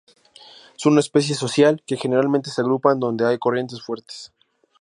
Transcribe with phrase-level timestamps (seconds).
[0.77, 4.33] Son una especie social, que generalmente se agrupan donde hay corrientes fuertes.